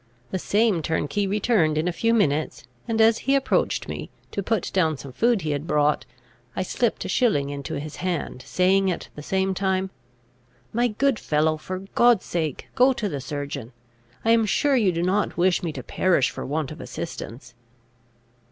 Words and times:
The 0.31 0.39
same 0.39 0.81
turnkey 0.81 1.27
returned 1.27 1.77
in 1.77 1.87
a 1.87 1.91
few 1.91 2.11
minutes; 2.11 2.63
and, 2.87 2.99
as 2.99 3.19
he 3.19 3.35
approached 3.35 3.87
me, 3.87 4.09
to 4.31 4.41
put 4.41 4.71
down 4.73 4.97
some 4.97 5.11
food 5.11 5.41
he 5.43 5.51
had 5.51 5.67
brought, 5.67 6.07
I 6.55 6.63
slipped 6.63 7.05
a 7.05 7.07
shilling 7.07 7.51
into 7.51 7.79
his 7.79 7.97
hand, 7.97 8.41
saying 8.41 8.89
at 8.89 9.09
the 9.13 9.21
same 9.21 9.53
time, 9.53 9.91
"My 10.73 10.87
good 10.87 11.19
fellow, 11.19 11.55
for 11.55 11.83
God's 11.93 12.25
sake, 12.25 12.67
go 12.73 12.93
to 12.93 13.07
the 13.07 13.21
surgeon; 13.21 13.73
I 14.25 14.31
am 14.31 14.47
sure 14.47 14.75
you 14.75 14.91
do 14.91 15.03
not 15.03 15.37
wish 15.37 15.61
me 15.61 15.71
to 15.73 15.83
perish 15.83 16.31
for 16.31 16.47
want 16.47 16.71
of 16.71 16.81
assistance." 16.81 17.53